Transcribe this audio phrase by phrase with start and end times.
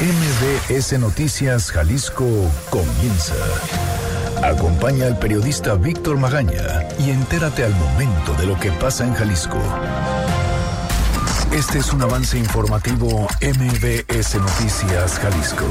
[0.00, 2.26] MBS Noticias Jalisco
[2.68, 3.36] comienza.
[4.42, 9.62] Acompaña al periodista Víctor Magaña y entérate al momento de lo que pasa en Jalisco.
[11.52, 15.64] Este es un avance informativo MBS Noticias Jalisco.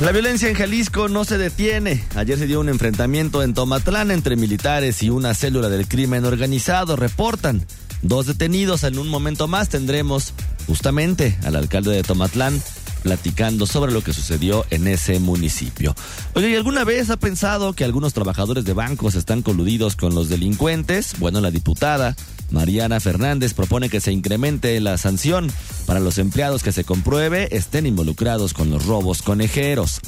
[0.00, 2.04] La violencia en Jalisco no se detiene.
[2.14, 6.94] Ayer se dio un enfrentamiento en Tomatlán entre militares y una célula del crimen organizado.
[6.94, 7.66] Reportan
[8.02, 8.84] dos detenidos.
[8.84, 10.34] En un momento más tendremos
[10.66, 12.60] justamente al alcalde de Tomatlán
[13.02, 15.94] platicando sobre lo que sucedió en ese municipio.
[16.34, 20.28] Oye, ¿y alguna vez ha pensado que algunos trabajadores de bancos están coludidos con los
[20.28, 21.14] delincuentes?
[21.20, 22.16] Bueno, la diputada
[22.50, 25.50] Mariana Fernández propone que se incremente la sanción
[25.86, 30.00] para los empleados que se compruebe estén involucrados con los robos conejeros.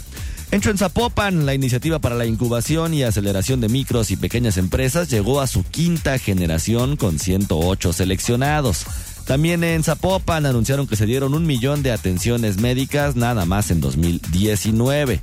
[0.51, 5.43] En Zapopan, la iniciativa para la incubación y aceleración de micros y pequeñas empresas llegó
[5.43, 8.87] a su quinta generación con 108 seleccionados.
[9.29, 13.79] También en Zapopan anunciaron que se dieron un millón de atenciones médicas nada más en
[13.83, 15.21] 2019.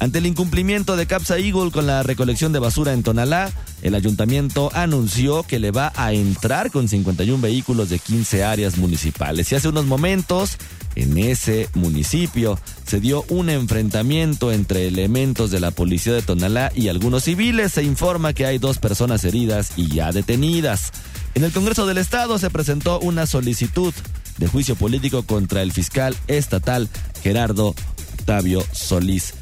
[0.00, 3.52] Ante el incumplimiento de Capsa Eagle con la recolección de basura en Tonalá,
[3.82, 9.52] el ayuntamiento anunció que le va a entrar con 51 vehículos de 15 áreas municipales.
[9.52, 10.58] Y hace unos momentos,
[10.96, 16.88] en ese municipio, se dio un enfrentamiento entre elementos de la policía de Tonalá y
[16.88, 17.70] algunos civiles.
[17.70, 20.90] Se informa que hay dos personas heridas y ya detenidas.
[21.34, 23.92] En el Congreso del Estado se presentó una solicitud
[24.38, 26.88] de juicio político contra el fiscal estatal
[27.22, 27.74] Gerardo
[28.18, 29.34] Octavio Solís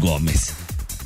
[0.00, 0.54] Gómez.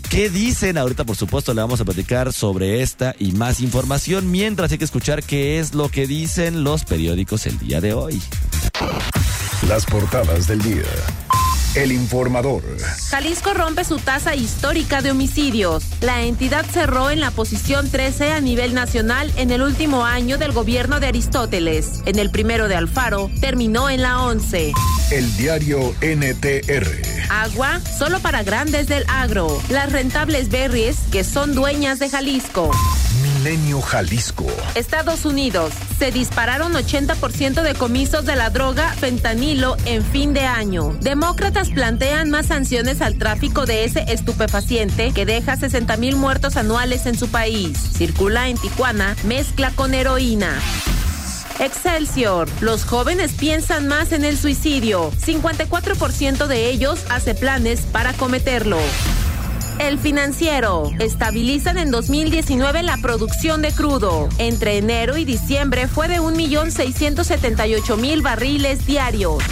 [0.08, 0.78] ¿Qué dicen?
[0.78, 4.84] Ahorita, por supuesto, le vamos a platicar sobre esta y más información, mientras hay que
[4.84, 8.20] escuchar qué es lo que dicen los periódicos el día de hoy.
[9.68, 10.82] Las portadas del día.
[11.76, 12.64] El informador.
[13.10, 15.84] Jalisco rompe su tasa histórica de homicidios.
[16.00, 20.50] La entidad cerró en la posición 13 a nivel nacional en el último año del
[20.50, 22.02] gobierno de Aristóteles.
[22.06, 24.72] En el primero de Alfaro terminó en la 11.
[25.12, 26.88] El diario NTR.
[27.30, 29.62] Agua solo para grandes del agro.
[29.68, 32.72] Las rentables berries que son dueñas de Jalisco.
[33.40, 34.46] Milenio Jalisco.
[34.74, 35.72] Estados Unidos.
[35.98, 40.94] Se dispararon 80% de comisos de la droga fentanilo en fin de año.
[41.00, 47.06] Demócratas plantean más sanciones al tráfico de ese estupefaciente que deja 60 mil muertos anuales
[47.06, 47.78] en su país.
[47.78, 50.60] Circula en Tijuana, mezcla con heroína.
[51.60, 52.46] Excelsior.
[52.60, 55.12] Los jóvenes piensan más en el suicidio.
[55.12, 58.78] 54% de ellos hace planes para cometerlo.
[59.80, 60.90] El financiero.
[60.98, 64.28] Estabilizan en 2019 la producción de crudo.
[64.36, 69.42] Entre enero y diciembre fue de 1.678.000 barriles diarios.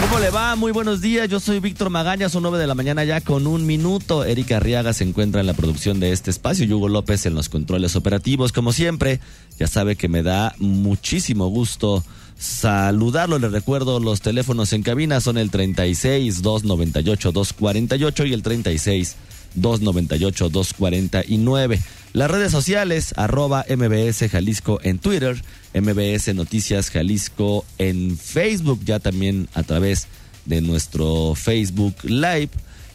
[0.00, 0.56] ¿Cómo le va?
[0.56, 1.28] Muy buenos días.
[1.28, 4.24] Yo soy Víctor Magaña, son 9 de la mañana ya con un minuto.
[4.24, 7.48] Erika Arriaga se encuentra en la producción de este espacio y Hugo López en los
[7.48, 8.50] controles operativos.
[8.50, 9.20] Como siempre,
[9.56, 12.02] ya sabe que me da muchísimo gusto
[12.38, 13.38] saludarlo.
[13.38, 19.16] Le recuerdo los teléfonos en cabina son el 36 298 248 y el 36
[19.54, 21.80] 298 249.
[22.14, 25.42] Las redes sociales, arroba MBS Jalisco en Twitter,
[25.74, 30.08] MBS Noticias Jalisco en Facebook, ya también a través
[30.46, 32.50] de nuestro Facebook Live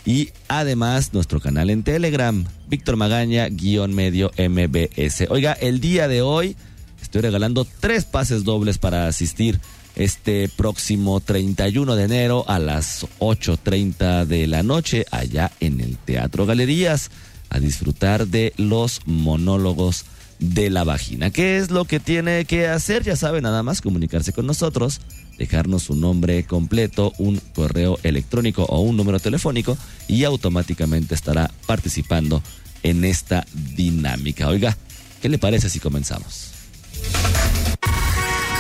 [0.06, 5.28] y además nuestro canal en Telegram, Víctor Magaña, guion medio MBS.
[5.30, 6.58] Oiga, el día de hoy
[7.04, 9.60] estoy regalando tres pases dobles para asistir
[9.96, 16.46] este próximo 31 de enero a las 8.30 de la noche allá en el Teatro
[16.46, 17.12] Galerías
[17.50, 20.06] a disfrutar de los monólogos
[20.40, 21.30] de la vagina.
[21.30, 23.04] ¿Qué es lo que tiene que hacer?
[23.04, 25.00] Ya sabe, nada más comunicarse con nosotros,
[25.38, 29.78] dejarnos su nombre completo, un correo electrónico o un número telefónico
[30.08, 32.42] y automáticamente estará participando
[32.82, 34.50] en esta dinámica.
[34.50, 34.76] Oiga,
[35.22, 36.53] ¿qué le parece si comenzamos?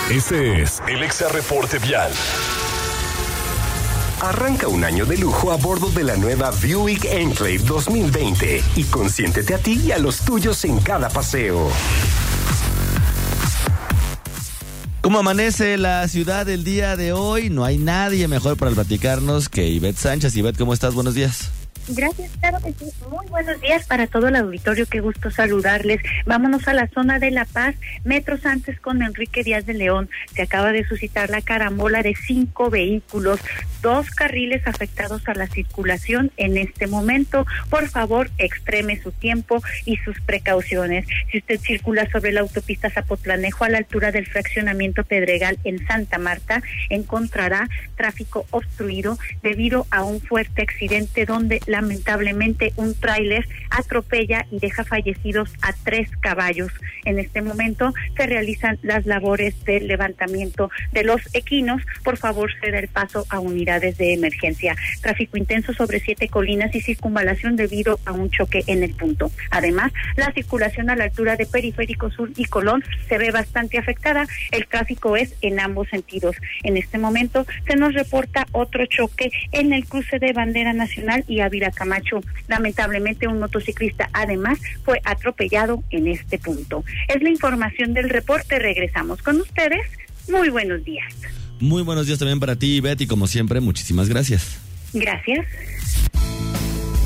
[0.09, 2.11] Este es el Exa Reporte Vial.
[4.21, 9.55] Arranca un año de lujo a bordo de la nueva Buick Enclave 2020 y consiéntete
[9.55, 11.69] a ti y a los tuyos en cada paseo.
[15.01, 17.49] ¿Cómo amanece la ciudad el día de hoy?
[17.49, 20.35] No hay nadie mejor para platicarnos que Ivette Sánchez.
[20.37, 20.93] Ivette, ¿cómo estás?
[20.93, 21.49] Buenos días.
[21.90, 22.91] Gracias, claro que sí.
[23.09, 24.85] Muy buenos días para todo el auditorio.
[24.85, 26.02] Qué gusto saludarles.
[26.26, 27.76] Vámonos a la zona de La Paz.
[28.06, 30.09] Metros antes con Enrique Díaz de León.
[30.34, 33.41] Se acaba de suscitar la carambola de cinco vehículos,
[33.82, 37.46] dos carriles afectados a la circulación en este momento.
[37.70, 41.06] Por favor, extreme su tiempo y sus precauciones.
[41.32, 46.18] Si usted circula sobre la autopista Zapotlanejo a la altura del fraccionamiento Pedregal en Santa
[46.18, 54.59] Marta, encontrará tráfico obstruido debido a un fuerte accidente donde lamentablemente un tráiler atropella y
[54.59, 56.72] deja fallecidos a tres caballos.
[57.03, 61.81] En este momento se realizan las labores de levantamiento de los equinos.
[62.03, 64.75] Por favor, ceda el paso a unidades de emergencia.
[65.02, 69.31] Tráfico intenso sobre siete colinas y circunvalación debido a un choque en el punto.
[69.49, 74.28] Además, la circulación a la altura de Periférico Sur y Colón se ve bastante afectada.
[74.52, 76.35] El tráfico es en ambos sentidos.
[76.61, 81.40] En este momento se nos reporta otro choque en el cruce de Bandera Nacional y
[81.40, 82.21] Ávila Camacho.
[82.47, 86.83] Lamentablemente un motociclista además fue atropellado en este punto.
[87.07, 88.59] Es la información del reporte.
[88.59, 89.81] Regresamos con ustedes.
[90.29, 91.13] Muy buenos días.
[91.59, 93.07] Muy buenos días también para ti, Betty.
[93.07, 94.59] Como siempre, muchísimas gracias.
[94.93, 95.45] Gracias.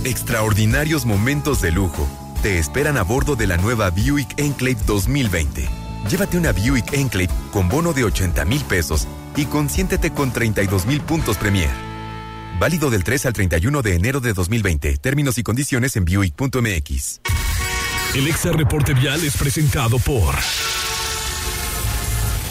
[0.04, 2.07] Extraordinarios momentos de lujo
[2.42, 5.68] te esperan a bordo de la nueva Buick Enclave 2020.
[6.09, 11.01] Llévate una Buick Enclave con bono de 80 mil pesos y consiéntete con 32 mil
[11.01, 11.69] puntos Premier.
[12.59, 14.98] Válido del 3 al 31 de enero de 2020.
[14.98, 17.21] Términos y condiciones en Buick.mx.
[18.15, 20.33] El Exa Reporte Vial es presentado por.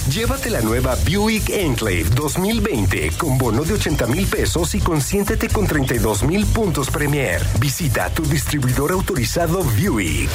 [0.09, 5.67] Llévate la nueva Buick Enclave 2020 con bono de 80 mil pesos y consiéntete con
[5.67, 7.45] 32 mil puntos Premier.
[7.59, 10.31] Visita tu distribuidor autorizado Buick.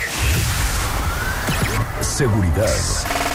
[2.01, 3.30] Seguridad.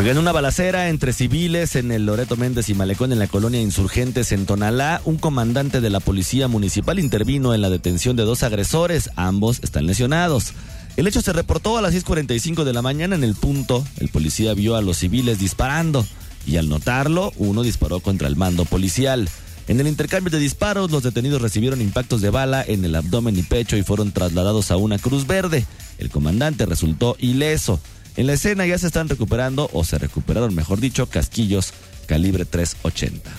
[0.00, 4.32] En una balacera entre civiles en el Loreto Méndez y Malecón en la colonia Insurgentes
[4.32, 9.10] en Tonalá, un comandante de la policía municipal intervino en la detención de dos agresores.
[9.16, 10.54] Ambos están lesionados.
[10.96, 13.86] El hecho se reportó a las 6.45 de la mañana en el punto.
[13.98, 16.04] El policía vio a los civiles disparando
[16.46, 19.28] y al notarlo, uno disparó contra el mando policial.
[19.68, 23.42] En el intercambio de disparos, los detenidos recibieron impactos de bala en el abdomen y
[23.42, 25.64] pecho y fueron trasladados a una cruz verde.
[25.98, 27.80] El comandante resultó ileso.
[28.16, 31.72] En la escena ya se están recuperando, o se recuperaron, mejor dicho, casquillos
[32.06, 33.30] calibre 380.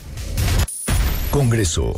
[1.30, 1.94] Congreso.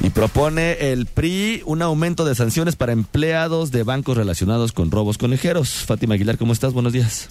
[0.00, 5.18] Y propone el PRI un aumento de sanciones para empleados de bancos relacionados con robos
[5.18, 5.70] conejeros.
[5.70, 6.72] Fátima Aguilar, ¿cómo estás?
[6.72, 7.28] Buenos días.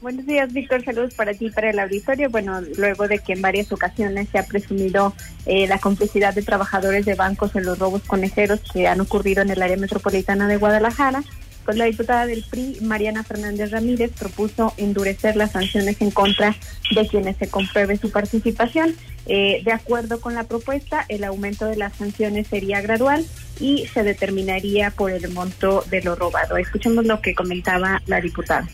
[0.00, 0.84] Buenos días, Víctor.
[0.84, 2.30] Saludos para ti y para el auditorio.
[2.30, 5.12] Bueno, luego de que en varias ocasiones se ha presumido
[5.44, 9.50] eh, la complicidad de trabajadores de bancos en los robos conejeros que han ocurrido en
[9.50, 11.24] el área metropolitana de Guadalajara,
[11.68, 16.56] pues la diputada del PRI, Mariana Fernández Ramírez, propuso endurecer las sanciones en contra
[16.94, 18.96] de quienes se compruebe su participación.
[19.26, 23.22] Eh, de acuerdo con la propuesta, el aumento de las sanciones sería gradual
[23.60, 26.56] y se determinaría por el monto de lo robado.
[26.56, 28.66] Escuchemos lo que comentaba la diputada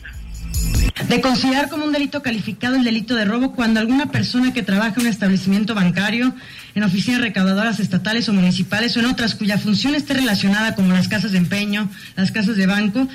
[1.09, 4.95] de considerar como un delito calificado el delito de robo cuando alguna persona que trabaja
[4.97, 6.35] en un establecimiento bancario,
[6.75, 11.09] en oficinas recaudadoras estatales o municipales o en otras cuya función esté relacionada como las
[11.09, 13.09] casas de empeño, las casas de banco,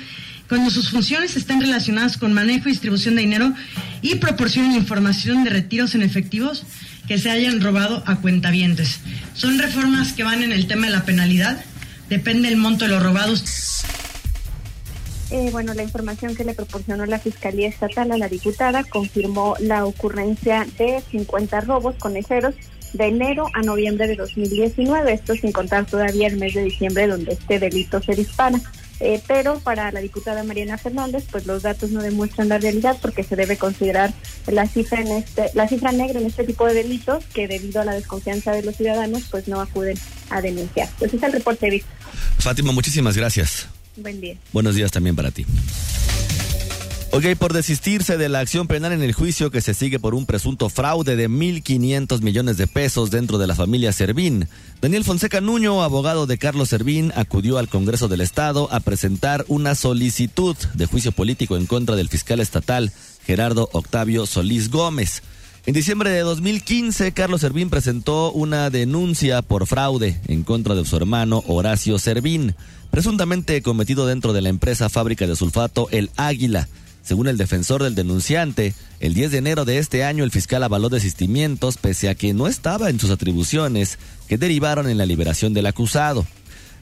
[0.48, 3.54] cuando sus funciones estén relacionadas con manejo y distribución de dinero
[4.02, 6.64] y proporcionen información de retiros en efectivos
[7.08, 9.00] que se hayan robado a cuentavientes.
[9.34, 11.64] Son reformas que van en el tema de la penalidad,
[12.08, 13.84] depende el monto de los robados.
[15.30, 19.84] Eh, bueno, la información que le proporcionó la Fiscalía Estatal a la diputada confirmó la
[19.84, 22.54] ocurrencia de 50 robos conejeros
[22.92, 27.32] de enero a noviembre de 2019, esto sin contar todavía el mes de diciembre donde
[27.32, 28.60] este delito se dispara.
[28.98, 33.22] Eh, pero para la diputada Mariana Fernández, pues los datos no demuestran la realidad porque
[33.22, 34.12] se debe considerar
[34.46, 37.86] la cifra en este, la cifra negra en este tipo de delitos que debido a
[37.86, 39.96] la desconfianza de los ciudadanos, pues no acuden
[40.28, 40.88] a denunciar.
[40.98, 41.94] Pues es el reporte, Víctor.
[42.38, 43.68] Fátima, muchísimas gracias.
[43.96, 44.36] Buen día.
[44.52, 45.46] Buenos días también para ti.
[47.12, 50.26] Ok, por desistirse de la acción penal en el juicio que se sigue por un
[50.26, 54.46] presunto fraude de 1.500 millones de pesos dentro de la familia Servín,
[54.80, 59.74] Daniel Fonseca Nuño, abogado de Carlos Servín, acudió al Congreso del Estado a presentar una
[59.74, 62.92] solicitud de juicio político en contra del fiscal estatal
[63.26, 65.24] Gerardo Octavio Solís Gómez.
[65.66, 70.96] En diciembre de 2015, Carlos Servín presentó una denuncia por fraude en contra de su
[70.96, 72.54] hermano Horacio Servín
[72.90, 76.66] presuntamente cometido dentro de la empresa fábrica de sulfato El Águila.
[77.02, 80.88] Según el defensor del denunciante, el 10 de enero de este año el fiscal avaló
[80.88, 83.98] desistimientos pese a que no estaba en sus atribuciones
[84.28, 86.26] que derivaron en la liberación del acusado.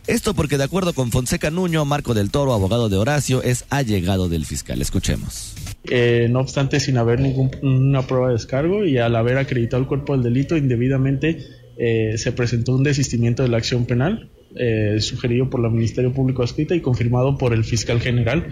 [0.06, 4.28] Esto porque de acuerdo con Fonseca Nuño, Marco del Toro, abogado de Horacio, es allegado
[4.28, 4.80] del fiscal.
[4.80, 5.54] Escuchemos.
[5.90, 10.14] Eh, no obstante, sin haber ninguna prueba de descargo y al haber acreditado el cuerpo
[10.14, 11.38] del delito indebidamente,
[11.76, 16.42] eh, se presentó un desistimiento de la acción penal eh, sugerido por el Ministerio Público
[16.42, 18.48] Escrita y confirmado por el fiscal general,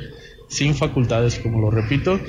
[0.48, 2.20] sin facultades, como lo repito.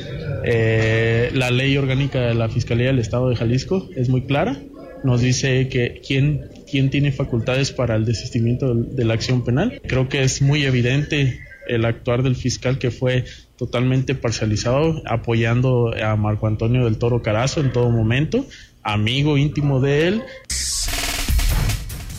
[0.44, 4.60] Eh, la ley orgánica de la Fiscalía del Estado de Jalisco es muy clara,
[5.04, 9.82] nos dice que quién, quién tiene facultades para el desistimiento de, la acción penal.
[9.86, 13.26] Creo que es muy evidente el actuar del fiscal que fue
[13.58, 18.46] totalmente parcializado, apoyando a Marco Antonio del Toro Carazo en todo momento,
[18.84, 20.24] amigo íntimo de él.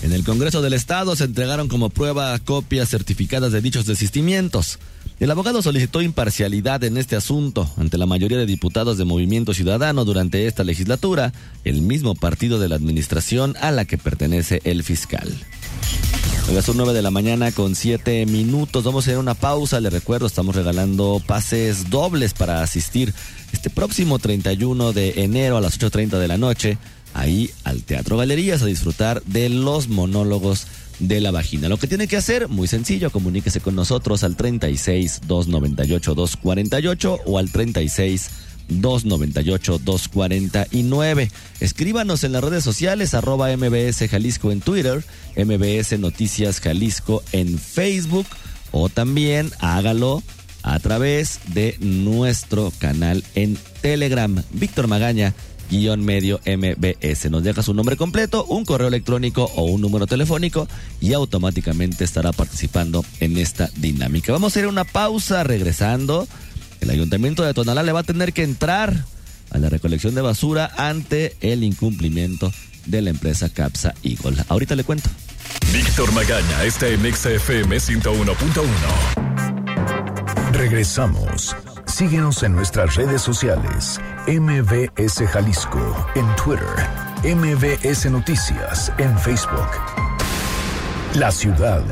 [0.02, 4.78] En el Congreso del Estado se entregaron como prueba copias certificadas de dichos desistimientos.
[5.21, 10.05] El abogado solicitó imparcialidad en este asunto ante la mayoría de diputados de Movimiento Ciudadano
[10.05, 11.33] durante esta legislatura,
[11.64, 15.28] el mismo partido de la administración a la que pertenece el fiscal.
[16.49, 18.82] A las 9 de la mañana con 7 minutos.
[18.82, 19.80] Vamos a hacer una pausa.
[19.80, 23.12] Le recuerdo, estamos regalando pases dobles para asistir
[23.52, 26.78] este próximo 31 de enero a las 8.30 de la noche
[27.14, 30.66] ahí al Teatro Galerías a disfrutar de los monólogos
[30.99, 31.68] de la vagina.
[31.68, 37.38] Lo que tiene que hacer, muy sencillo, comuníquese con nosotros al 36 298 248 o
[37.38, 38.30] al 36
[38.69, 41.31] 298 249.
[41.61, 45.05] Escríbanos en las redes sociales arroba MBS Jalisco en Twitter,
[45.37, 48.27] MBS Noticias Jalisco en Facebook
[48.71, 50.23] o también hágalo
[50.63, 54.43] a través de nuestro canal en Telegram.
[54.53, 55.35] Víctor Magaña,
[55.71, 57.31] guion medio MBS.
[57.31, 60.69] Nos deja su nombre completo, un correo electrónico o un número telefónico
[61.01, 64.33] y automáticamente estará participando en esta dinámica.
[64.33, 66.27] Vamos a ir a una pausa regresando
[66.88, 69.04] el ayuntamiento de Tonalá le va a tener que entrar
[69.50, 72.50] a la recolección de basura ante el incumplimiento
[72.87, 74.42] de la empresa Capsa Eagle.
[74.49, 75.11] Ahorita le cuento.
[75.73, 78.64] Víctor Magaña está en XFM 101.1.
[80.52, 81.54] Regresamos.
[81.87, 84.00] Síguenos en nuestras redes sociales.
[84.26, 86.64] MBS Jalisco en Twitter.
[87.23, 89.68] MBS Noticias en Facebook.
[91.14, 91.83] La ciudad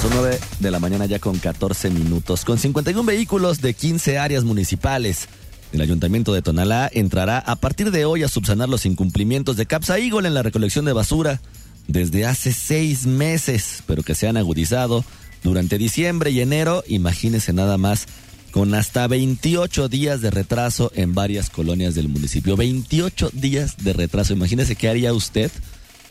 [0.00, 2.44] son 9 de la mañana ya con 14 minutos.
[2.44, 5.28] Con 51 vehículos de 15 áreas municipales.
[5.72, 9.98] El Ayuntamiento de Tonalá entrará a partir de hoy a subsanar los incumplimientos de Capsa
[9.98, 11.40] Eagle en la recolección de basura
[11.86, 15.04] desde hace seis meses, pero que se han agudizado
[15.42, 16.82] durante diciembre y enero.
[16.86, 18.06] Imagínese nada más,
[18.52, 22.56] con hasta 28 días de retraso en varias colonias del municipio.
[22.56, 24.32] 28 días de retraso.
[24.32, 25.50] Imagínese qué haría usted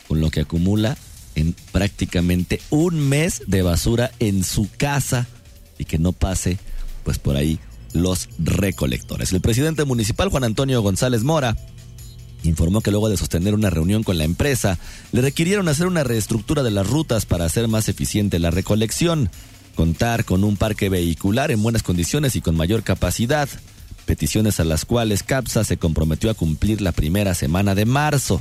[0.08, 0.96] con lo que acumula
[1.34, 5.26] en prácticamente un mes de basura en su casa
[5.78, 6.58] y que no pase
[7.02, 7.58] pues por ahí
[7.92, 9.32] los recolectores.
[9.32, 11.56] El presidente municipal Juan Antonio González Mora
[12.48, 14.78] informó que luego de sostener una reunión con la empresa,
[15.12, 19.30] le requirieron hacer una reestructura de las rutas para hacer más eficiente la recolección,
[19.74, 23.48] contar con un parque vehicular en buenas condiciones y con mayor capacidad,
[24.04, 28.40] peticiones a las cuales CAPSA se comprometió a cumplir la primera semana de marzo.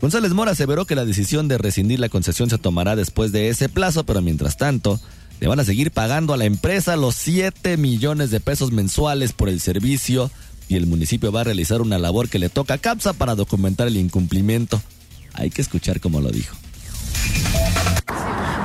[0.00, 3.68] González Mora aseveró que la decisión de rescindir la concesión se tomará después de ese
[3.68, 5.00] plazo, pero mientras tanto,
[5.40, 9.48] le van a seguir pagando a la empresa los 7 millones de pesos mensuales por
[9.48, 10.30] el servicio
[10.68, 13.86] y el municipio va a realizar una labor que le toca a CAPSA para documentar
[13.86, 14.82] el incumplimiento.
[15.32, 16.56] Hay que escuchar cómo lo dijo.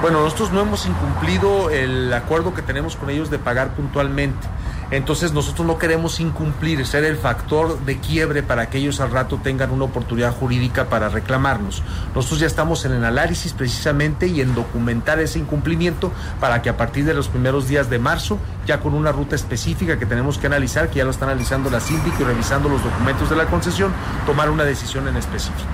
[0.01, 4.47] Bueno, nosotros no hemos incumplido el acuerdo que tenemos con ellos de pagar puntualmente.
[4.89, 9.39] Entonces nosotros no queremos incumplir, ser el factor de quiebre para que ellos al rato
[9.41, 11.83] tengan una oportunidad jurídica para reclamarnos.
[12.15, 16.77] Nosotros ya estamos en el análisis precisamente y en documentar ese incumplimiento para que a
[16.77, 20.47] partir de los primeros días de marzo, ya con una ruta específica que tenemos que
[20.47, 23.93] analizar, que ya lo está analizando la síndica y revisando los documentos de la concesión,
[24.25, 25.69] tomar una decisión en específico.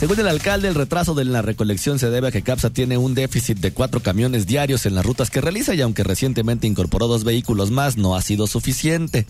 [0.00, 3.14] Según el alcalde, el retraso de la recolección se debe a que CAPSA tiene un
[3.14, 7.22] déficit de cuatro camiones diarios en las rutas que realiza y aunque recientemente incorporó dos
[7.22, 9.26] vehículos más, no ha sido suficiente.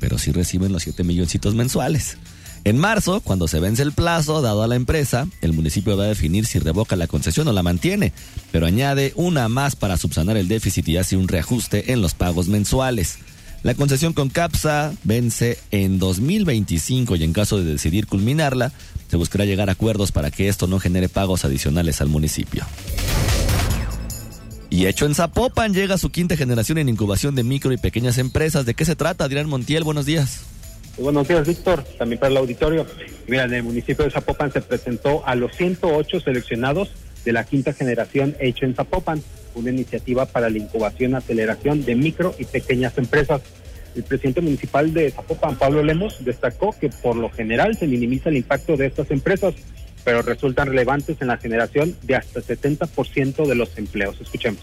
[0.00, 2.18] Pero sí reciben los siete milloncitos mensuales.
[2.64, 6.08] En marzo, cuando se vence el plazo dado a la empresa, el municipio va a
[6.08, 8.12] definir si revoca la concesión o la mantiene,
[8.50, 12.48] pero añade una más para subsanar el déficit y hace un reajuste en los pagos
[12.48, 13.16] mensuales.
[13.62, 18.72] La concesión con CAPSA vence en 2025 y en caso de decidir culminarla,
[19.08, 22.64] se buscará llegar a acuerdos para que esto no genere pagos adicionales al municipio.
[24.68, 28.66] Y hecho en Zapopan llega su quinta generación en incubación de micro y pequeñas empresas.
[28.66, 29.84] ¿De qué se trata, Adrián Montiel?
[29.84, 30.40] Buenos días.
[30.98, 31.84] Buenos días, Víctor.
[31.98, 32.86] También para el auditorio.
[33.28, 36.90] Mira, en el municipio de Zapopan se presentó a los 108 seleccionados
[37.24, 39.22] de la quinta generación Hecho en Zapopan,
[39.54, 43.42] una iniciativa para la incubación y aceleración de micro y pequeñas empresas.
[43.94, 48.36] El presidente municipal de Zapopan, Pablo Lemos, destacó que por lo general se minimiza el
[48.36, 49.54] impacto de estas empresas,
[50.04, 54.20] pero resultan relevantes en la generación de hasta 70% de los empleos.
[54.20, 54.62] Escuchemos.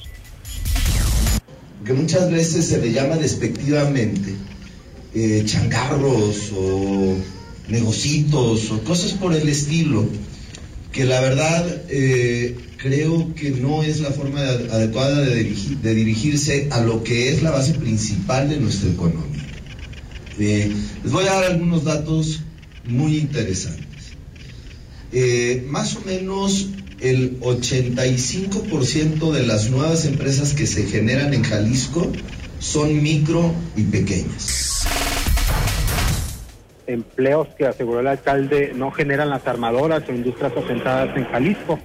[1.86, 4.34] Que muchas veces se le llama despectivamente
[5.14, 7.16] eh, changarros o
[7.68, 10.08] negocitos o cosas por el estilo
[10.92, 17.04] que la verdad eh, creo que no es la forma adecuada de, dirigirse a lo
[17.04, 19.44] que es la base principal de nuestra economía.
[20.40, 20.72] Eh,
[21.04, 22.42] les voy a dar algunos datos
[22.86, 23.86] muy interesantes.
[25.12, 26.70] Eh, más o menos
[27.02, 32.10] el 85% de las nuevas empresas que se generan en Jalisco
[32.60, 34.86] son micro y pequeñas.
[36.88, 41.78] empleos que aseguró el alcalde no generan las armadoras o industrias asentadas en Jalisco.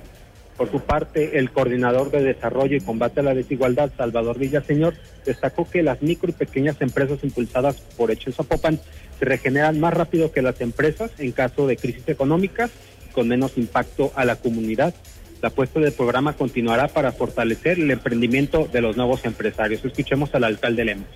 [0.57, 4.95] Por su parte, el coordinador de desarrollo y combate a la desigualdad, Salvador Villaseñor,
[5.27, 8.79] destacó que las micro y pequeñas empresas impulsadas por Hecho Zapopan
[9.19, 12.71] se regeneran más rápido que las empresas en caso de crisis económicas
[13.13, 14.95] con menos impacto a la comunidad.
[15.43, 19.85] La apuesta del programa continuará para fortalecer el emprendimiento de los nuevos empresarios.
[19.85, 21.09] Escuchemos al alcalde Lemos.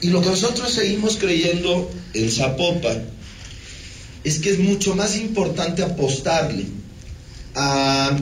[0.00, 3.02] Y lo que nosotros seguimos creyendo en Zapopan
[4.24, 6.77] es que es mucho más importante apostarle
[7.60, 8.16] a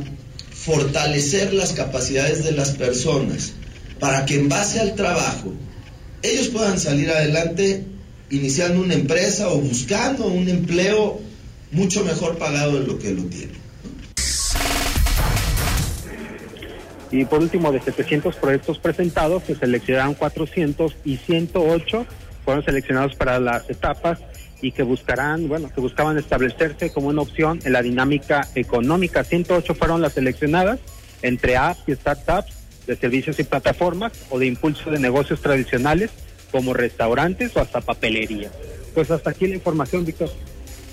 [0.51, 3.53] fortalecer las capacidades de las personas
[4.01, 5.53] para que en base al trabajo
[6.23, 7.85] ellos puedan salir adelante
[8.31, 11.21] iniciando una empresa o buscando un empleo
[11.71, 13.67] mucho mejor pagado de lo que lo tienen.
[17.13, 22.07] Y por último, de 700 proyectos presentados, se seleccionaron 400 y 108
[22.45, 24.19] fueron seleccionados para las etapas
[24.61, 29.25] y que buscarán, bueno, que buscaban establecerse como una opción en la dinámica económica.
[29.25, 30.81] 108 fueron las seleccionadas
[31.23, 32.53] entre apps y startups
[32.87, 36.11] de servicios y plataformas o de impulso de negocios tradicionales
[36.51, 38.51] como restaurantes o hasta papelería.
[38.95, 40.31] Pues hasta aquí la información, Víctor.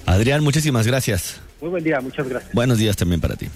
[0.06, 1.40] Adrián, muchísimas gracias.
[1.62, 2.54] Muy buen día, muchas gracias.
[2.54, 3.48] Buenos días también para ti.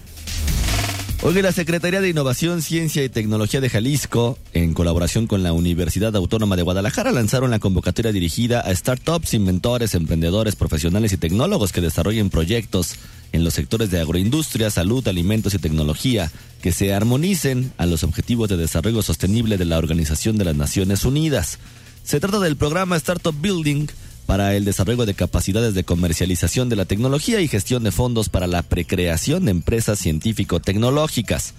[1.23, 6.15] Hoy la Secretaría de Innovación, Ciencia y Tecnología de Jalisco, en colaboración con la Universidad
[6.15, 11.81] Autónoma de Guadalajara, lanzaron la convocatoria dirigida a startups, inventores, emprendedores, profesionales y tecnólogos que
[11.81, 12.95] desarrollen proyectos
[13.31, 16.31] en los sectores de agroindustria, salud, alimentos y tecnología
[16.61, 21.03] que se armonicen a los objetivos de desarrollo sostenible de la Organización de las Naciones
[21.03, 21.57] Unidas.
[22.03, 23.87] Se trata del programa Startup Building,
[24.27, 28.45] para el desarrollo de capacidades de comercialización de la tecnología y gestión de fondos para
[28.45, 31.55] la precreación de empresas científico-tecnológicas.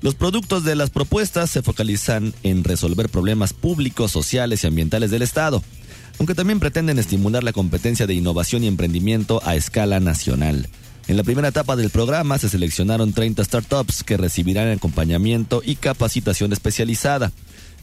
[0.00, 5.22] Los productos de las propuestas se focalizan en resolver problemas públicos, sociales y ambientales del
[5.22, 5.62] Estado,
[6.18, 10.68] aunque también pretenden estimular la competencia de innovación y emprendimiento a escala nacional.
[11.08, 16.52] En la primera etapa del programa se seleccionaron 30 startups que recibirán acompañamiento y capacitación
[16.52, 17.32] especializada.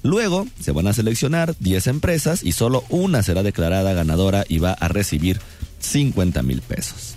[0.03, 4.73] Luego se van a seleccionar 10 empresas y solo una será declarada ganadora y va
[4.73, 5.39] a recibir
[5.79, 7.15] 50 mil pesos.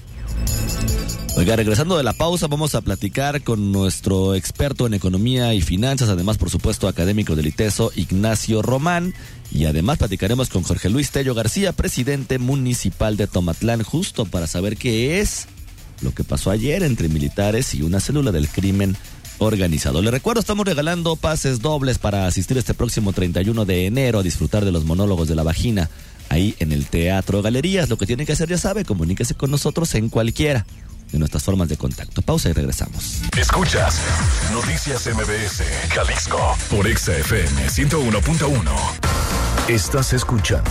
[1.34, 6.10] Oiga, regresando de la pausa, vamos a platicar con nuestro experto en economía y finanzas,
[6.10, 9.14] además, por supuesto, académico del ITESO, Ignacio Román.
[9.50, 14.76] Y además platicaremos con Jorge Luis Tello García, presidente municipal de Tomatlán, justo para saber
[14.76, 15.46] qué es
[16.02, 18.96] lo que pasó ayer entre militares y una célula del crimen
[19.38, 20.02] organizado.
[20.02, 24.64] Le recuerdo, estamos regalando pases dobles para asistir este próximo 31 de enero a disfrutar
[24.64, 25.90] de los monólogos de la vagina
[26.28, 27.88] ahí en el Teatro Galerías.
[27.88, 30.66] Lo que tiene que hacer ya sabe, comuníquese con nosotros en cualquiera
[31.12, 32.22] de nuestras formas de contacto.
[32.22, 33.18] Pausa y regresamos.
[33.36, 34.00] Escuchas
[34.52, 39.22] Noticias MBS, Jalisco, por XFM 101.1.
[39.68, 40.70] Estás escuchando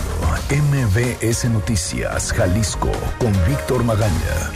[0.50, 4.52] MBS Noticias, Jalisco, con Víctor Magaña.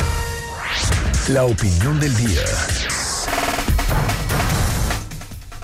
[1.28, 3.05] La opinión del día.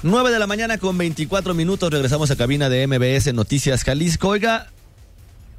[0.04, 1.90] 9 de la mañana con 24 minutos.
[1.90, 4.28] Regresamos a cabina de MBS Noticias Jalisco.
[4.28, 4.68] Oiga,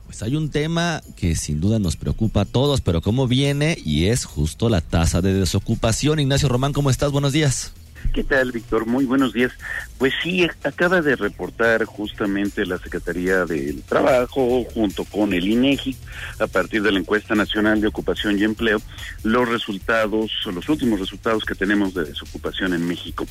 [0.06, 4.08] pues hay un tema que sin duda nos preocupa a todos, pero cómo viene y
[4.08, 6.20] es justo la tasa de desocupación.
[6.20, 7.12] Ignacio Román, ¿cómo estás?
[7.12, 7.72] Buenos días.
[8.12, 8.86] ¿Qué tal, Víctor?
[8.86, 9.52] Muy buenos días.
[9.98, 15.96] Pues sí, acaba de reportar justamente la Secretaría del Trabajo junto con el INEGI
[16.40, 18.82] a partir de la encuesta nacional de ocupación y empleo
[19.24, 23.26] los resultados, los últimos resultados que tenemos de desocupación en México.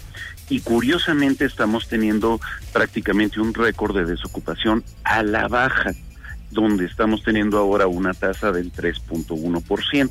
[0.48, 2.40] Y curiosamente estamos teniendo
[2.72, 5.92] prácticamente un récord de desocupación a la baja
[6.52, 10.10] donde estamos teniendo ahora una tasa del 3.1%.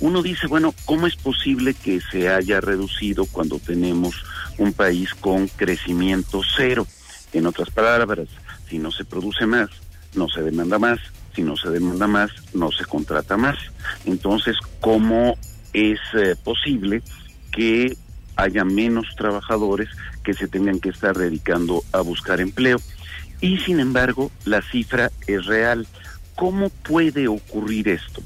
[0.00, 4.14] Uno dice, bueno, ¿cómo es posible que se haya reducido cuando tenemos
[4.58, 6.86] un país con crecimiento cero?
[7.32, 8.28] En otras palabras,
[8.68, 9.70] si no se produce más,
[10.14, 10.98] no se demanda más,
[11.34, 13.56] si no se demanda más, no se contrata más.
[14.04, 15.38] Entonces, ¿cómo
[15.72, 17.02] es eh, posible
[17.52, 17.96] que
[18.34, 19.88] haya menos trabajadores
[20.24, 22.78] que se tengan que estar dedicando a buscar empleo?
[23.40, 25.86] Y sin embargo, la cifra es real.
[26.36, 28.22] ¿Cómo puede ocurrir esto?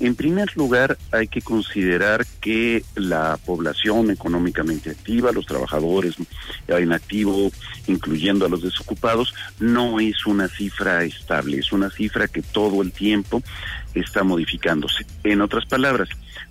[0.00, 6.14] En primer lugar, hay que considerar que la población económicamente activa, los trabajadores
[6.68, 7.50] en activo,
[7.86, 12.92] incluyendo a los desocupados, no es una cifra estable, es una cifra que todo el
[12.92, 13.42] tiempo
[13.98, 15.06] está modificándose.
[15.24, 16.08] En otras palabras,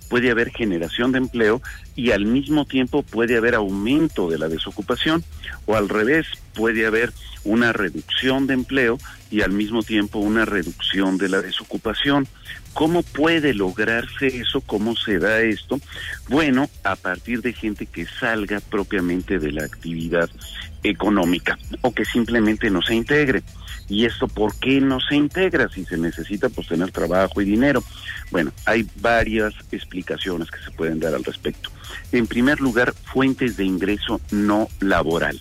[0.08, 1.62] puede haber generación de empleo
[1.94, 5.24] y al mismo tiempo puede haber aumento de la desocupación
[5.66, 7.12] o al revés, puede haber
[7.44, 8.98] una reducción de empleo
[9.30, 12.26] y al mismo tiempo una reducción de la desocupación.
[12.78, 14.60] ¿Cómo puede lograrse eso?
[14.60, 15.80] ¿Cómo se da esto?
[16.28, 20.30] Bueno, a partir de gente que salga propiamente de la actividad
[20.84, 23.42] económica o que simplemente no se integre.
[23.88, 27.82] ¿Y esto por qué no se integra si se necesita pues tener trabajo y dinero?
[28.30, 31.70] Bueno, hay varias explicaciones que se pueden dar al respecto.
[32.12, 35.40] En primer lugar, fuentes de ingreso no laboral.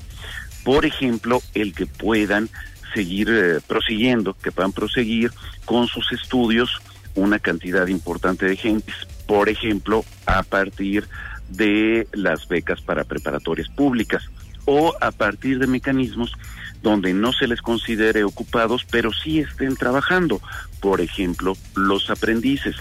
[0.63, 2.49] Por ejemplo, el que puedan
[2.95, 5.31] seguir eh, prosiguiendo, que puedan proseguir
[5.65, 6.81] con sus estudios
[7.17, 8.95] una cantidad importante de gentes,
[9.27, 11.07] por ejemplo, a partir
[11.49, 14.23] de las becas para preparatorias públicas
[14.65, 16.33] o a partir de mecanismos
[16.81, 20.41] donde no se les considere ocupados, pero sí estén trabajando.
[20.79, 22.75] Por ejemplo, los aprendices.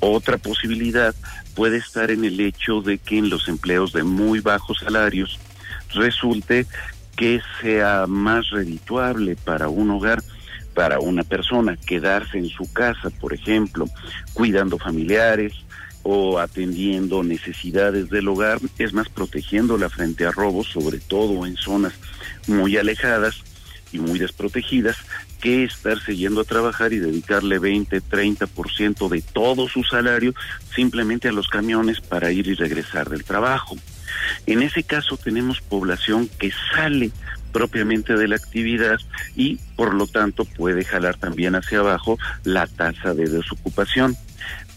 [0.00, 1.14] Otra posibilidad
[1.54, 5.38] puede estar en el hecho de que en los empleos de muy bajos salarios
[5.94, 6.66] resulte
[7.16, 10.22] que sea más redituable para un hogar,
[10.74, 13.86] para una persona, quedarse en su casa, por ejemplo,
[14.34, 15.52] cuidando familiares,
[16.02, 21.94] o atendiendo necesidades del hogar, es más protegiéndola frente a robos, sobre todo en zonas
[22.46, 23.36] muy alejadas
[23.92, 24.96] y muy desprotegidas,
[25.40, 30.34] que estarse yendo a trabajar y dedicarle 20, 30% de todo su salario
[30.74, 33.76] simplemente a los camiones para ir y regresar del trabajo.
[34.46, 37.10] En ese caso tenemos población que sale
[37.52, 38.98] propiamente de la actividad
[39.36, 44.16] y por lo tanto puede jalar también hacia abajo la tasa de desocupación.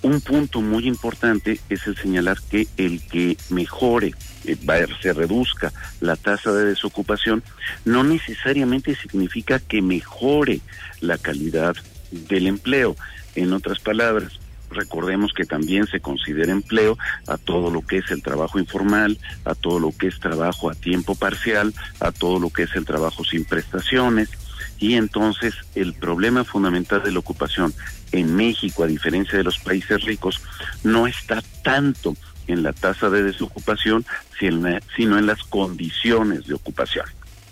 [0.01, 4.57] Un punto muy importante es el señalar que el que mejore, eh,
[5.01, 7.41] se reduzca la tasa de desocupación,
[7.85, 10.61] no necesariamente significa que mejore
[11.01, 11.75] la calidad
[12.11, 12.95] del empleo.
[13.33, 14.39] En otras palabras,
[14.75, 19.55] recordemos que también se considera empleo a todo lo que es el trabajo informal, a
[19.55, 23.23] todo lo que es trabajo a tiempo parcial, a todo lo que es el trabajo
[23.23, 24.29] sin prestaciones.
[24.77, 27.73] Y entonces el problema fundamental de la ocupación
[28.11, 30.41] en México, a diferencia de los países ricos,
[30.83, 32.15] no está tanto
[32.47, 34.05] en la tasa de desocupación,
[34.39, 37.05] sino en las condiciones de ocupación.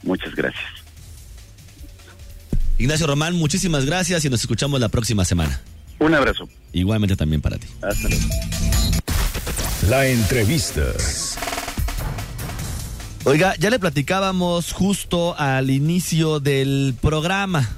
[0.03, 0.83] Muchas gracias.
[2.77, 5.62] Ignacio Román, muchísimas gracias y nos escuchamos la próxima semana.
[5.99, 6.49] Un abrazo.
[6.73, 7.67] Igualmente también para ti.
[7.81, 8.25] Hasta luego.
[9.89, 10.81] La entrevista.
[13.25, 17.77] Oiga, ya le platicábamos justo al inicio del programa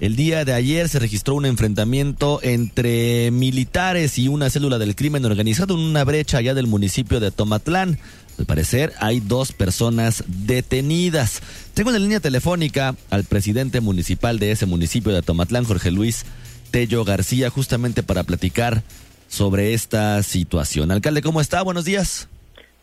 [0.00, 5.24] el día de ayer se registró un enfrentamiento entre militares y una célula del crimen
[5.24, 7.98] organizado en una brecha allá del municipio de Tomatlán.
[8.36, 11.40] Al parecer hay dos personas detenidas.
[11.74, 16.26] Tengo en la línea telefónica al presidente municipal de ese municipio de Tomatlán, Jorge Luis
[16.74, 18.82] Tello García, justamente para platicar
[19.28, 20.90] sobre esta situación.
[20.90, 21.62] Alcalde, ¿cómo está?
[21.62, 22.28] Buenos días.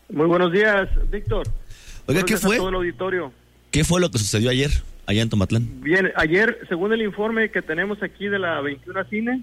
[0.08, 1.46] Muy buenos días, Víctor.
[2.06, 2.56] Oiga, ¿qué fue?
[2.56, 3.34] todo el auditorio.
[3.70, 4.70] ¿Qué fue lo que sucedió ayer?
[5.04, 5.82] allá en Tomatlán?
[5.82, 9.42] Bien, ayer, según el informe que tenemos aquí de la 21 Cine,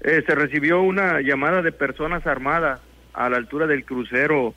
[0.00, 2.80] eh, se recibió una llamada de personas armadas
[3.12, 4.56] a la altura del crucero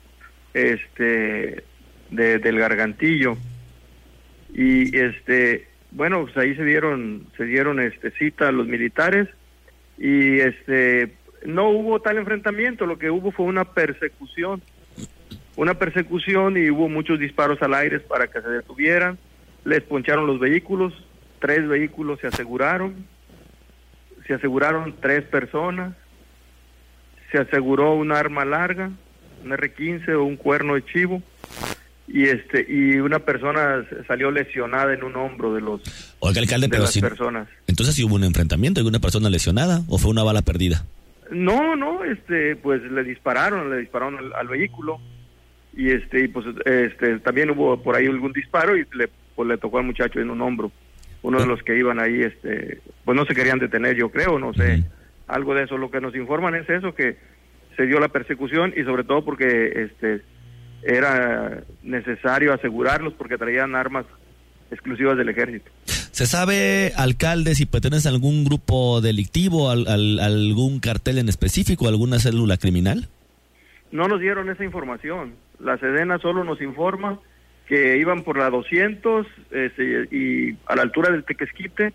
[0.52, 1.62] este
[2.10, 3.36] del Gargantillo
[4.52, 9.28] y este bueno pues ahí se dieron se dieron este cita los militares
[9.98, 11.14] y este
[11.46, 14.62] no hubo tal enfrentamiento lo que hubo fue una persecución
[15.56, 19.18] una persecución y hubo muchos disparos al aire para que se detuvieran
[19.64, 20.92] les poncharon los vehículos,
[21.38, 23.06] tres vehículos se aseguraron,
[24.26, 25.94] se aseguraron tres personas,
[27.30, 28.90] se aseguró un arma larga,
[29.44, 31.22] un R-15 o un cuerno de chivo,
[32.08, 35.80] y este y una persona salió lesionada en un hombro de los
[36.18, 37.48] Oiga, alcalde, pero las personas.
[37.66, 40.84] Entonces, si hubo un enfrentamiento, ¿alguna persona lesionada o fue una bala perdida?
[41.30, 45.00] No, no, este, pues le dispararon, le dispararon al, al vehículo
[45.74, 49.58] y este, y pues este, también hubo por ahí algún disparo y le pues le
[49.58, 50.70] tocó al muchacho en un hombro.
[51.22, 54.52] Uno de los que iban ahí, este, pues no se querían detener, yo creo, no
[54.54, 54.84] sé.
[55.28, 55.78] Algo de eso.
[55.78, 57.16] Lo que nos informan es eso, que
[57.76, 60.22] se dio la persecución y sobre todo porque este
[60.82, 64.04] era necesario asegurarlos porque traían armas
[64.70, 65.70] exclusivas del ejército.
[65.86, 69.86] ¿Se sabe, alcalde, si pertenece a algún grupo delictivo, al,
[70.18, 73.08] algún cartel en específico, alguna célula criminal?
[73.90, 75.34] No nos dieron esa información.
[75.60, 77.20] La Sedena solo nos informa
[77.66, 81.92] que iban por la 200 este, y a la altura del Tequesquite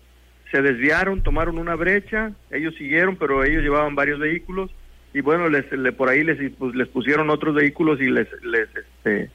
[0.50, 4.70] se desviaron, tomaron una brecha, ellos siguieron, pero ellos llevaban varios vehículos
[5.14, 9.30] y bueno, les, por ahí les, pues, les pusieron otros vehículos y les les, este,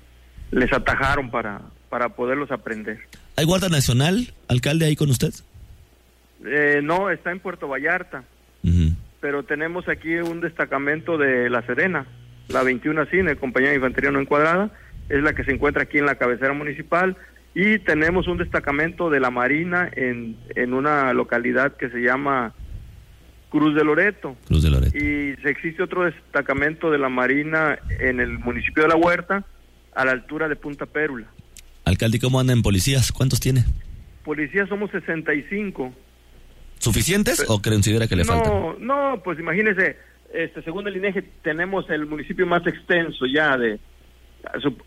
[0.51, 2.99] les atajaron para, para poderlos aprender.
[3.35, 5.33] ¿Hay Guardia Nacional, alcalde, ahí con usted?
[6.45, 8.23] Eh, no, está en Puerto Vallarta,
[9.19, 12.05] pero tenemos aquí un destacamento de La Serena,
[12.49, 14.69] la 21 Cine, Compañía de Infantería No Encuadrada,
[15.09, 17.15] es la que se encuentra aquí en la cabecera municipal
[17.55, 22.53] y tenemos un destacamento de la Marina en, en una localidad que se llama
[23.53, 24.35] Cruz de Loreto.
[24.47, 24.97] Cruz de Loreto.
[24.97, 29.45] Y se existe otro destacamento de la Marina en el municipio de La Huerta,
[29.93, 31.27] a la altura de Punta Pérula.
[31.85, 33.11] Alcalde, ¿y ¿cómo andan policías?
[33.11, 33.63] ¿Cuántos tiene?
[34.25, 35.93] Policías somos 65.
[36.79, 38.87] ¿Suficientes o considera que le no, faltan?
[38.87, 39.97] No, pues imagínese,
[40.33, 43.79] este, según el INEGI tenemos el municipio más extenso ya de...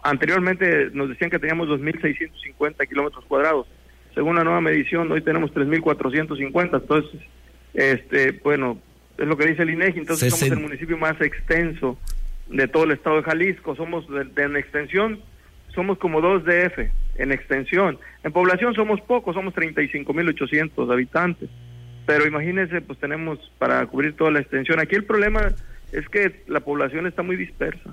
[0.03, 3.69] Anteriormente nos decían que teníamos 2.650 kilómetros cuadrados.
[4.13, 6.81] Según la nueva medición, hoy tenemos 3.450.
[6.81, 7.21] Entonces,
[7.77, 8.79] este, bueno,
[9.19, 10.01] es lo que dice el INEGI.
[10.01, 11.97] Entonces somos el municipio más extenso
[12.49, 13.77] de todo el estado de Jalisco.
[13.77, 15.21] Somos de, de- en extensión,
[15.75, 17.99] somos como dos DF en extensión.
[18.25, 21.49] En población somos pocos, somos 35.800 habitantes.
[22.07, 24.79] Pero imagínense, pues tenemos para cubrir toda la extensión.
[24.81, 25.53] Aquí el problema
[25.93, 27.91] es que la población está muy dispersa.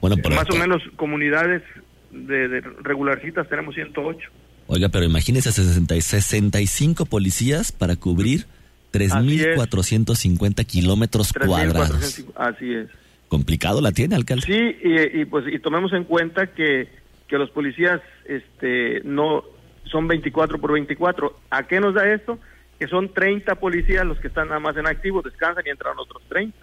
[0.00, 1.62] Bueno, por Más o menos comunidades
[2.10, 4.30] de, de regularcitas tenemos 108.
[4.68, 8.46] Oiga, pero imagínese 60 y 65 policías para cubrir
[8.92, 12.18] 3.450 kilómetros cuadrados.
[12.20, 12.88] 3.405, Así es.
[13.28, 14.46] Complicado la tiene, alcalde.
[14.46, 16.88] Sí, y, y, pues y tomemos en cuenta que,
[17.28, 19.44] que los policías este no
[19.90, 21.38] son 24 por 24.
[21.50, 22.38] ¿A qué nos da esto?
[22.78, 26.22] Que son 30 policías los que están nada más en activo, descansan y entran otros
[26.28, 26.56] 30.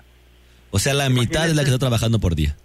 [0.72, 2.56] O sea, la mitad es la que está trabajando por día.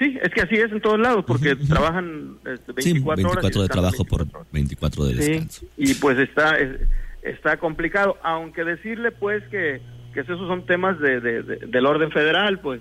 [0.00, 3.04] Sí, es que así es en todos lados, porque trabajan este, 24, Sí, horas.
[3.04, 5.66] y 24 de trabajo por 24 de Sí, descanso.
[5.76, 6.80] y pues está es-
[7.22, 9.80] está complicado, aunque decirle pues que,
[10.14, 12.80] que esos son temas de, de- de- del orden federal, pues.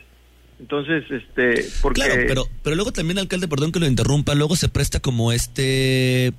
[0.62, 4.68] Entonces, este, porque Claro, pero, pero luego también, alcalde, perdón que lo interrumpa, luego se
[4.70, 6.34] presta como este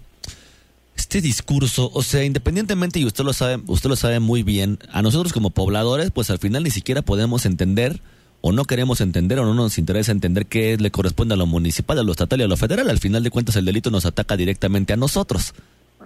[0.96, 5.00] este discurso, o sea, independientemente y usted lo sabe, usted lo sabe muy bien, a
[5.02, 8.00] nosotros como pobladores, pues al final ni siquiera podemos entender
[8.42, 11.98] o no queremos entender o no nos interesa entender qué le corresponde a lo municipal,
[11.98, 12.88] a lo estatal y a lo federal.
[12.88, 15.53] Al final de cuentas el delito nos ataca directamente a nosotros.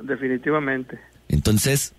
[0.02, 0.98] definitivamente.
[1.28, 1.94] Entonces,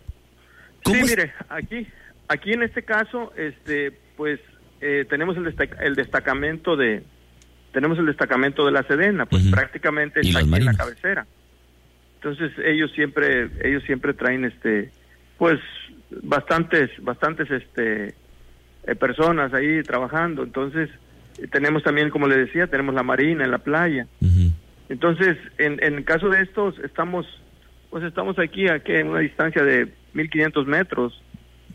[0.85, 1.87] Sí, mire, aquí,
[2.27, 4.39] aquí en este caso, este, pues
[4.81, 7.01] eh, tenemos el, destac- el destacamento de,
[7.71, 11.25] tenemos el destacamento de la Sedena, pues prácticamente está aquí en la cabecera.
[12.17, 14.91] Entonces ellos siempre, ellos siempre traen, este,
[15.39, 15.59] pues
[16.21, 18.13] bastantes, bastantes, este,
[18.87, 20.43] eh, personas ahí trabajando.
[20.43, 20.89] Entonces
[21.37, 24.07] eh, tenemos también, como le decía, tenemos la marina en la playa.
[24.87, 27.25] Entonces, en, en el caso de estos, estamos,
[27.89, 28.99] pues estamos aquí a ¿qué?
[28.99, 31.19] en una distancia de 1500 metros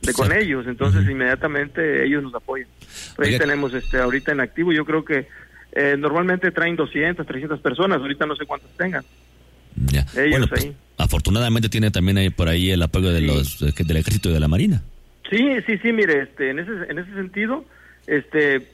[0.02, 2.68] de con ellos, entonces inmediatamente ellos nos apoyan.
[3.16, 3.44] Pues ahí Oiga.
[3.44, 5.26] tenemos este ahorita en activo, yo creo que
[5.72, 9.04] eh, normalmente traen 200, 300 personas, ahorita no sé cuántas tengan.
[9.86, 10.06] Ya.
[10.14, 10.76] Ellos Bueno, pues, ahí.
[10.96, 14.48] afortunadamente tiene también ahí por ahí el apoyo de los del ejército y de la
[14.48, 14.82] marina.
[15.30, 17.64] Sí, sí, sí, mire, este, en ese, en ese sentido,
[18.06, 18.68] este,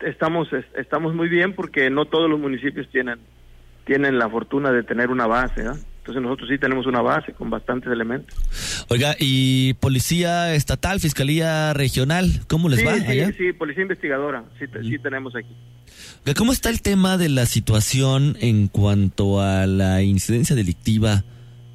[0.00, 3.18] estamos, es- estamos muy bien porque no todos los municipios tienen,
[3.84, 5.74] tienen la fortuna de tener una base, ¿no?
[5.98, 8.36] Entonces nosotros sí tenemos una base con bastantes elementos.
[8.88, 13.32] Oiga, y policía estatal, fiscalía regional, ¿cómo les sí, va sí, allá?
[13.38, 15.54] sí, policía investigadora, sí, te- sí tenemos aquí.
[16.24, 21.22] Oiga, ¿Cómo está el tema de la situación en cuanto a la incidencia delictiva,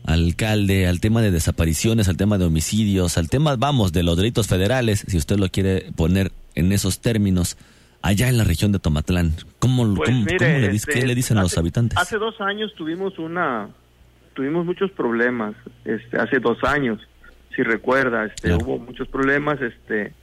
[0.07, 4.47] alcalde, al tema de desapariciones, al tema de homicidios, al tema, vamos, de los delitos
[4.47, 7.57] federales, si usted lo quiere poner en esos términos,
[8.01, 9.33] allá en la región de Tomatlán?
[9.59, 11.97] ¿Cómo, Pues cómo- mire, cómo le dice, este, qué le dicen a los hace- habitantes?
[11.99, 13.69] Hace dos años tuvimos una,
[14.33, 16.99] tuvimos muchos problemas, este, hace dos años,
[17.55, 20.13] si recuerda, este, hubo muchos problemas, este,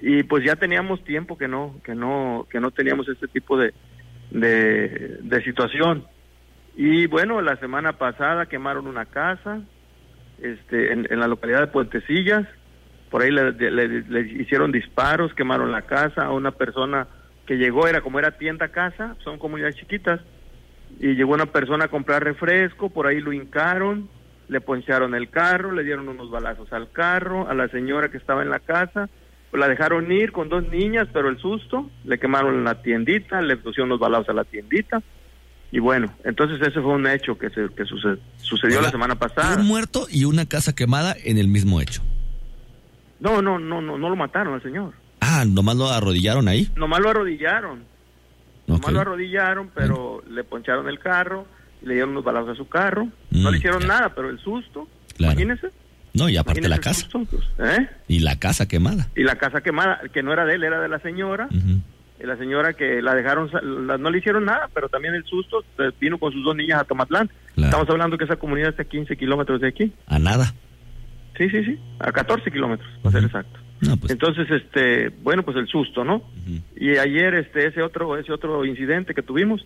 [0.00, 3.74] y pues ya teníamos tiempo que no, que no, que no teníamos este tipo de,
[4.30, 6.04] de, de situación.
[6.82, 9.60] Y bueno, la semana pasada quemaron una casa,
[10.40, 12.46] este, en, la localidad de Puentecillas,
[13.10, 16.24] por ahí le, hicieron disparos, quemaron la casa.
[16.24, 17.06] A una persona
[17.44, 20.22] que llegó, era como era tienda casa, son comunidades chiquitas,
[20.98, 24.08] y llegó una persona a comprar refresco, por ahí lo hincaron,
[24.48, 28.40] le poncharon el carro, le dieron unos balazos al carro, a la señora que estaba
[28.40, 29.10] en la casa,
[29.52, 33.90] la dejaron ir con dos niñas, pero el susto, le quemaron la tiendita, le pusieron
[33.90, 35.02] los balazos a la tiendita,
[35.72, 39.56] y bueno, entonces ese fue un hecho que, se, que suce- sucedió la semana pasada.
[39.56, 42.02] Un muerto y una casa quemada en el mismo hecho.
[43.20, 44.92] No, no, no, no, no lo mataron al señor.
[45.20, 46.70] Ah, nomás lo arrodillaron ahí.
[46.76, 47.84] Nomás lo arrodillaron.
[48.66, 48.92] Nomás Ok.
[48.92, 51.46] lo arrodillaron, pero le poncharon el carro,
[51.82, 53.08] le dieron unos balazos a su carro.
[53.30, 55.32] no Mm, le hicieron nada, pero el susto, Claro.
[55.34, 55.70] imagínese.
[56.12, 57.02] No, y aparte la casa.
[57.08, 57.44] susto, pues,
[57.78, 57.88] ¿eh?
[58.08, 59.08] Y la casa quemada.
[59.14, 61.48] Y la casa quemada, que no era de él, era de la señora.
[61.50, 63.50] Y la señora que la dejaron,
[63.86, 66.80] la- no le hicieron nada, pero también el susto eh, vino con sus dos niñas
[66.80, 67.30] a Tomatlán.
[67.56, 69.92] Estamos hablando que esa comunidad está a 15 kilómetros de aquí.
[70.06, 70.52] A nada.
[71.36, 73.58] Sí, sí, sí, a 14 kilómetros, para ser exacto.
[74.00, 74.10] pues.
[74.10, 76.22] Entonces, este, bueno, pues el susto, ¿no?
[76.76, 79.64] Y ayer, este, ese otro, ese otro incidente que tuvimos,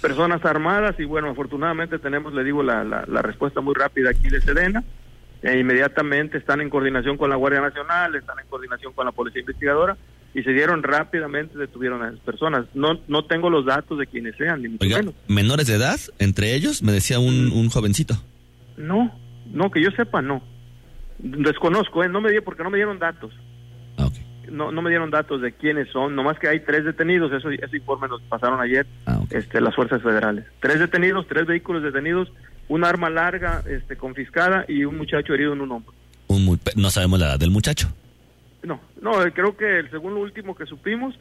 [0.00, 4.28] personas armadas y bueno, afortunadamente tenemos, le digo, la, la, la respuesta muy rápida aquí
[4.28, 4.84] de Sedena
[5.42, 9.40] E inmediatamente están en coordinación con la Guardia Nacional, están en coordinación con la Policía
[9.40, 9.96] Investigadora
[10.38, 12.66] y se dieron rápidamente, detuvieron a esas personas.
[12.74, 15.14] No no tengo los datos de quienes sean, ni mucho Oiga, menos.
[15.28, 18.14] menores de edad, entre ellos, me decía un, un jovencito.
[18.76, 19.10] No,
[19.52, 20.42] no, que yo sepa, no.
[21.18, 22.08] Desconozco, ¿eh?
[22.08, 23.32] no me di porque no me dieron datos.
[23.96, 24.08] Ah,
[24.50, 27.76] No, no me dieron datos de quiénes son, nomás que hay tres detenidos, eso, ese
[27.78, 30.44] informe nos pasaron ayer Ah, este, las fuerzas federales.
[30.60, 32.30] Tres detenidos, tres vehículos detenidos,
[32.68, 35.94] un arma larga este, confiscada y un muchacho herido en un hombro.
[36.28, 37.88] Un muy no sabemos la edad del muchacho.
[38.66, 41.14] No, no, eh, creo que el según lo último que supimos,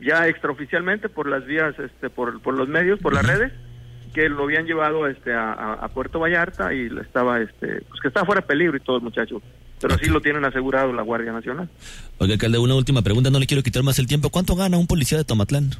[0.00, 3.52] ya extraoficialmente por las vías, este, por, por los medios, por las redes,
[4.14, 8.24] que lo habían llevado este, a, Puerto Vallarta y le estaba, este, pues que estaba
[8.24, 9.42] fuera de peligro y todo el muchacho.
[9.80, 11.68] Pero sí lo tienen asegurado la Guardia Nacional.
[12.16, 14.30] Oiga, alcalde, una última pregunta, no le quiero quitar más el tiempo.
[14.30, 15.70] ¿Cuánto gana un policía de Tomatlán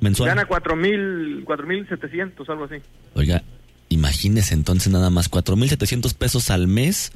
[0.00, 0.28] mensual?
[0.28, 2.76] Gana cuatro mil, cuatro mil setecientos, algo así.
[3.14, 3.42] Oiga,
[3.88, 7.12] imagínese entonces nada más 4.700 pesos al mes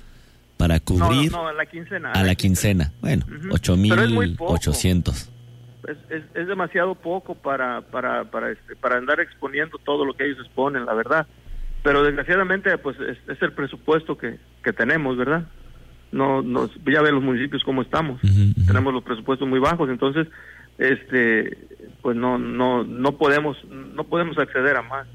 [0.56, 2.12] para cubrir no, no, a la quincena.
[2.12, 2.92] a la quincena.
[3.00, 3.26] Bueno.
[3.28, 4.54] Pero es muy poco.
[4.54, 5.28] 8.800.
[5.88, 10.26] es, es, es demasiado poco para para para este, para andar exponiendo todo lo que
[10.26, 11.26] ellos exponen la verdad
[11.82, 15.46] pero desgraciadamente pues es, es el presupuesto que, que tenemos verdad
[16.10, 18.20] no nos ya ve los municipios cómo estamos
[18.66, 20.26] tenemos los presupuestos muy bajos entonces
[20.78, 21.56] este
[22.02, 25.06] pues no no no podemos no podemos acceder a más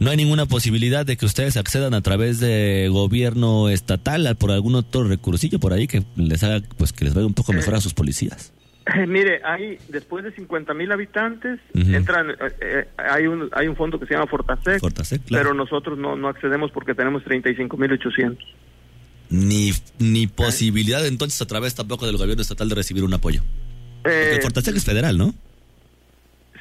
[0.00, 4.76] No hay ninguna posibilidad de que ustedes accedan a través de gobierno estatal por algún
[4.76, 7.80] otro recursillo por ahí que les haga pues que les vaya un poco mejor a
[7.80, 8.52] sus policías.
[9.08, 13.98] Mire, hay después de 50 mil habitantes entran, eh, eh, hay un hay un fondo
[13.98, 15.44] que se llama Fortasec, Fortasec, claro.
[15.44, 18.44] pero nosotros no, no accedemos porque tenemos 35 mil 800.
[19.30, 23.42] Ni ni posibilidad entonces a través tampoco del gobierno estatal de recibir un apoyo.
[24.02, 25.34] Porque el Fortasec es federal, ¿no?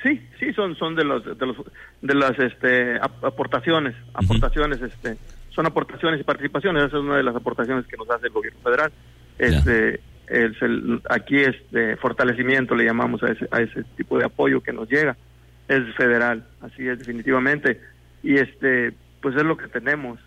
[0.03, 1.57] Sí, sí, son son de los de los
[2.01, 5.17] de las este ap- aportaciones, aportaciones este
[5.49, 8.59] son aportaciones y participaciones, esa es una de las aportaciones que nos hace el gobierno
[8.61, 8.91] federal.
[9.39, 14.61] Este es el aquí este fortalecimiento le llamamos a ese a ese tipo de apoyo
[14.61, 15.15] que nos llega.
[15.67, 17.81] Es federal, así es definitivamente
[18.23, 20.19] y este pues es lo que tenemos.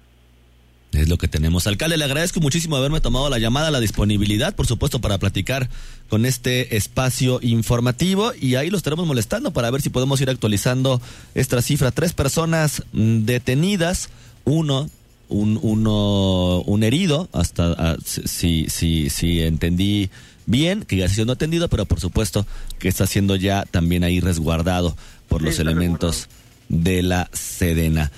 [0.93, 1.67] Es lo que tenemos.
[1.67, 5.69] Alcalde, le agradezco muchísimo haberme tomado la llamada, la disponibilidad, por supuesto, para platicar
[6.09, 11.01] con este espacio informativo y ahí lo estaremos molestando para ver si podemos ir actualizando
[11.35, 11.93] esta cifra.
[11.93, 14.09] Tres personas mm, detenidas,
[14.45, 14.91] uno,
[15.29, 20.11] un, uno, un herido, hasta ah, si, si, si entendí
[20.47, 22.45] bien, que ya está siendo atendido, pero por supuesto
[22.81, 24.97] que está siendo ya también ahí resguardado
[25.29, 26.29] por los elementos
[26.69, 28.11] de la Sedena.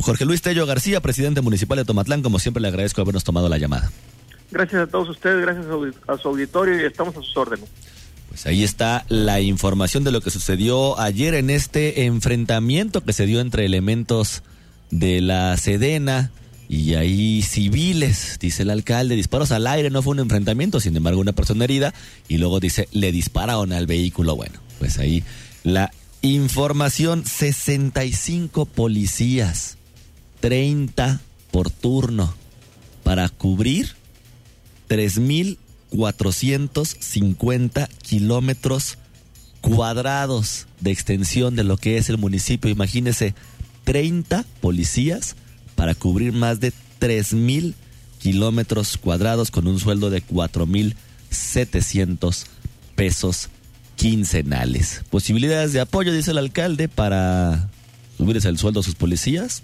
[0.00, 3.58] Jorge Luis Tello García, presidente municipal de Tomatlán, como siempre le agradezco habernos tomado la
[3.58, 3.90] llamada.
[4.50, 5.66] Gracias a todos ustedes, gracias
[6.06, 7.68] a su, auditorio y estamos a sus órdenes.
[8.28, 13.26] Pues ahí está la información de lo que sucedió ayer en este enfrentamiento que se
[13.26, 14.42] dio entre elementos
[14.90, 16.30] de la Sedena
[16.68, 21.20] y ahí civiles, dice el alcalde, disparos al aire, no fue un enfrentamiento, sin embargo
[21.20, 21.94] una persona herida
[22.28, 24.36] y luego dice, le dispararon al vehículo.
[24.36, 25.22] Bueno, pues ahí
[25.62, 25.90] la
[26.22, 29.78] información, 65 policías,
[30.44, 32.34] 30 por turno
[33.02, 33.92] para cubrir
[34.90, 38.98] 3.450 kilómetros
[39.62, 42.70] cuadrados de extensión de lo que es el municipio.
[42.70, 43.34] Imagínese,
[43.84, 45.34] 30 policías
[45.76, 47.72] para cubrir más de 3.000
[48.18, 52.44] kilómetros cuadrados con un sueldo de 4.700
[52.94, 53.48] pesos
[53.96, 55.04] quincenales.
[55.08, 57.70] Posibilidades de apoyo, dice el alcalde, para
[58.18, 59.62] subirles el sueldo a sus policías.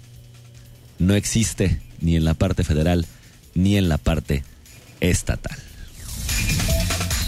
[1.01, 3.07] No existe ni en la parte federal
[3.55, 4.43] ni en la parte
[4.99, 5.57] estatal.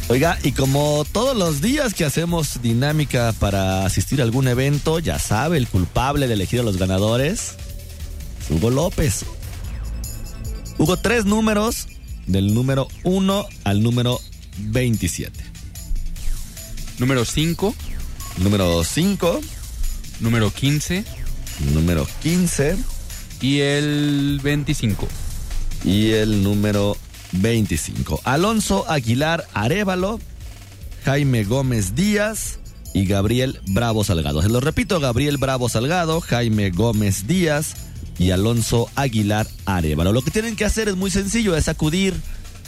[0.09, 5.17] Oiga, y como todos los días que hacemos dinámica para asistir a algún evento, ya
[5.17, 7.55] sabe, el culpable de elegir a los ganadores,
[8.39, 9.25] es Hugo López.
[10.77, 11.87] Hugo, tres números,
[12.27, 14.19] del número 1 al número
[14.59, 15.43] 27.
[16.99, 17.73] Número 5.
[18.37, 19.41] Número 5.
[20.19, 21.03] Número 15.
[21.73, 22.92] Número 15.
[23.43, 25.05] Y el 25.
[25.83, 26.95] Y el número
[27.33, 28.21] 25.
[28.23, 30.21] Alonso Aguilar Arevalo,
[31.03, 32.59] Jaime Gómez Díaz
[32.93, 34.41] y Gabriel Bravo Salgado.
[34.41, 37.75] Se lo repito, Gabriel Bravo Salgado, Jaime Gómez Díaz
[38.17, 40.13] y Alonso Aguilar Arevalo.
[40.13, 42.13] Lo que tienen que hacer es muy sencillo, es acudir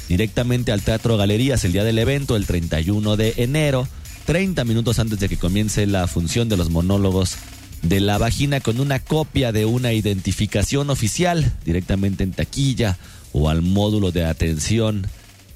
[0.09, 3.88] directamente al Teatro Galerías el día del evento, el 31 de enero,
[4.25, 7.37] 30 minutos antes de que comience la función de los monólogos
[7.82, 12.98] de la vagina con una copia de una identificación oficial directamente en taquilla
[13.32, 15.08] o al módulo de atención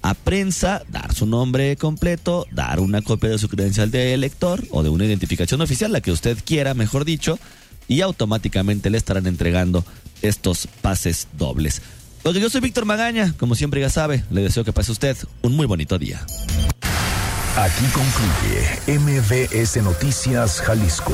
[0.01, 4.83] a prensa, dar su nombre completo, dar una copia de su credencial de elector o
[4.83, 7.37] de una identificación oficial, la que usted quiera, mejor dicho,
[7.87, 9.83] y automáticamente le estarán entregando
[10.21, 11.81] estos pases dobles.
[12.23, 15.55] Porque yo soy Víctor Magaña, como siempre ya sabe, le deseo que pase usted un
[15.55, 16.25] muy bonito día.
[17.57, 21.13] Aquí concluye MBS Noticias Jalisco.